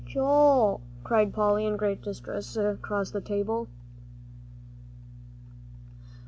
[0.03, 3.67] "Joel!" cried Polly, in great distress, across the table.